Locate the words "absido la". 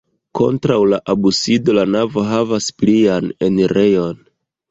1.13-1.83